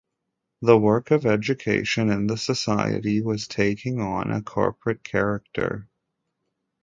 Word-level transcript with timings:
The 0.63 0.79
work 0.79 1.11
of 1.11 1.27
education 1.27 2.09
in 2.09 2.25
the 2.25 2.35
Society 2.35 3.21
was 3.21 3.47
taking 3.47 3.99
on 3.99 4.31
a 4.31 4.41
corporate 4.41 5.03
character. 5.03 5.89